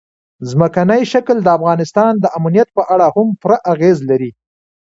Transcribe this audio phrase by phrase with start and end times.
[0.49, 4.31] ځمکنی شکل د افغانستان د امنیت په اړه هم پوره اغېز لري.